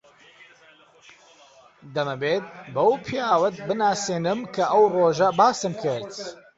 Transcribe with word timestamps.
دەمەوێت 1.95 2.45
بەو 2.73 2.91
پیاوەت 3.05 3.55
بناسێنم 3.67 4.39
کە 4.53 4.63
ئەو 4.71 4.83
ڕۆژە 4.95 5.29
باسم 5.39 5.73
کرد. 5.83 6.11